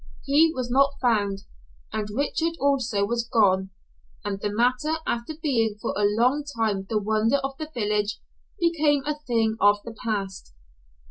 He 0.25 0.51
was 0.55 0.71
not 0.71 0.95
found, 0.99 1.43
and 1.93 2.09
Richard 2.09 2.53
also 2.59 3.05
was 3.05 3.29
gone, 3.31 3.69
and 4.25 4.39
the 4.41 4.49
matter 4.51 4.97
after 5.05 5.33
being 5.39 5.77
for 5.79 5.93
a 5.95 6.07
long 6.09 6.43
time 6.57 6.87
the 6.89 6.97
wonder 6.97 7.37
of 7.43 7.55
the 7.59 7.69
village, 7.71 8.19
became 8.59 9.03
a 9.05 9.19
thing 9.27 9.57
of 9.61 9.77
the 9.85 9.93
past. 10.03 10.55